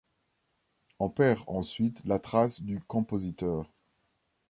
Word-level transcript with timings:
On 0.97 1.11
perd 1.11 1.43
ensuite 1.45 2.03
la 2.05 2.17
trace 2.17 2.59
du 2.63 2.79
compositeur. 2.79 3.69